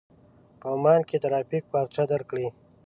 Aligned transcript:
په 0.59 0.65
عمان 0.75 1.01
کې 1.07 1.17
ترافيکو 1.23 1.71
پارچه 1.73 2.03
درکړې. 2.11 2.47